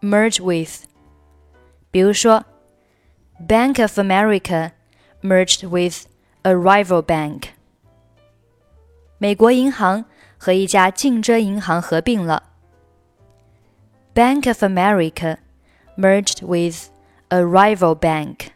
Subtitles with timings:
[0.00, 0.86] merge with.
[1.90, 2.44] 比如说
[3.38, 4.72] Bank of America
[5.22, 6.06] merged with
[6.42, 7.48] a rival bank.
[9.18, 10.04] 美国银行
[10.38, 12.42] 和一家竞争银行合并了。
[14.14, 15.38] Bank of America
[15.96, 16.88] merged with
[17.28, 18.52] a rival bank.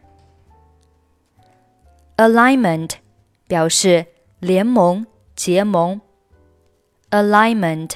[2.17, 2.93] Alignment
[3.47, 4.07] 表示
[4.41, 6.01] 联盟、结盟。
[7.11, 7.93] Alignment,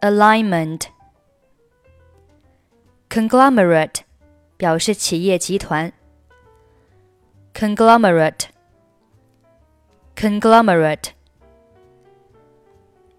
[0.00, 0.86] alignment.
[3.08, 4.00] Conglomerate
[4.56, 5.92] 表示企业集团。
[7.54, 8.46] Conglomerate,
[10.16, 11.10] conglomerate.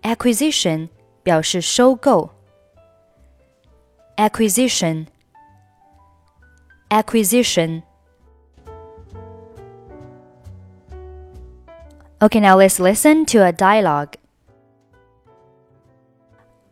[0.02, 0.90] Acquisition
[1.24, 2.32] 表示收购。
[4.18, 5.08] Acquisition,
[6.90, 7.84] acquisition.
[12.23, 14.15] Okay, now let's listen to a dialogue.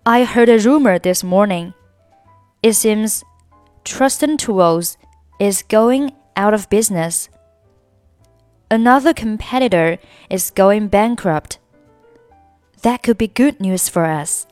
[0.04, 1.72] I heard a rumor this morning.
[2.62, 3.24] It seems
[3.82, 4.98] Trusten Tools
[5.41, 7.30] is going out of business.
[8.70, 9.96] Another competitor
[10.28, 11.58] is going bankrupt.
[12.82, 14.46] That could be good news for us.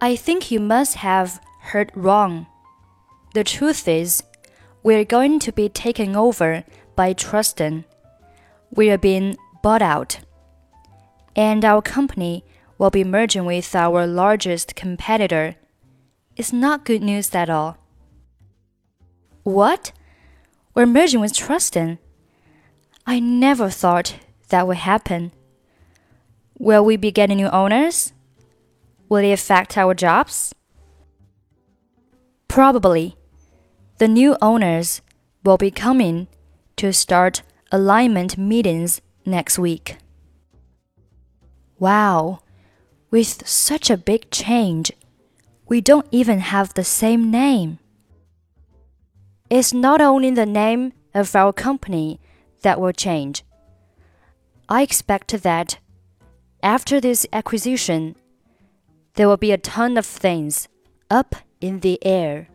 [0.00, 1.40] I think you must have
[1.74, 2.46] heard wrong.
[3.34, 4.22] The truth is,
[4.84, 6.62] we're going to be taken over
[6.94, 7.84] by Trusten
[8.70, 10.20] we are being bought out,
[11.34, 12.44] and our company
[12.78, 15.56] will be merging with our largest competitor.
[16.36, 17.76] It's not good news at all.
[19.42, 19.92] What?
[20.74, 21.98] We're merging with Trusten?
[23.06, 24.16] I never thought
[24.48, 25.32] that would happen.
[26.58, 28.12] Will we be getting new owners?
[29.08, 30.54] Will it affect our jobs?
[32.46, 33.16] Probably.
[33.98, 35.02] The new owners
[35.44, 36.28] will be coming
[36.76, 37.42] to start
[37.72, 39.96] alignment meetings next week.
[41.78, 42.40] Wow,
[43.10, 44.92] with such a big change,
[45.66, 47.78] we don't even have the same name.
[49.48, 52.20] It's not only the name of our company
[52.62, 53.44] that will change.
[54.68, 55.78] I expect that
[56.62, 58.14] after this acquisition,
[59.14, 60.68] there will be a ton of things
[61.10, 62.49] up in the air.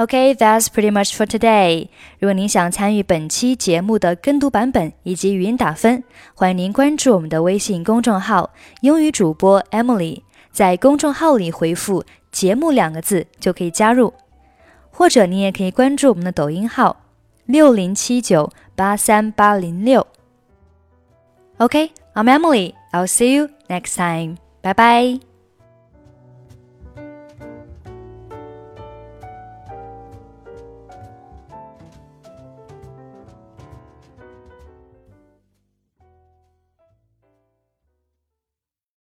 [0.00, 1.88] Okay, that's pretty much for today.
[2.20, 6.02] 如果您想参与本期节目的跟读版本以及语音打分，
[6.34, 8.48] 欢迎您关注我们的微信公众号
[8.80, 10.22] “英语主播 Emily”。
[10.52, 12.02] 在公众号里回复
[12.32, 14.14] “节目”两个字就可以加入，
[14.90, 17.02] 或者你也可以关注我们的抖音号
[17.44, 20.06] 六零七九八三八零六。
[21.58, 22.72] Okay, I'm Emily.
[22.90, 24.38] I'll see you next time.
[24.62, 25.29] Bye bye.